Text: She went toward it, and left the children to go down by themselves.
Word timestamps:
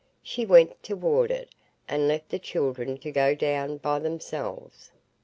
She 0.23 0.47
went 0.47 0.81
toward 0.81 1.29
it, 1.29 1.49
and 1.87 2.07
left 2.07 2.29
the 2.29 2.39
children 2.39 2.97
to 3.01 3.11
go 3.11 3.35
down 3.35 3.77
by 3.77 3.99
themselves. 3.99 4.89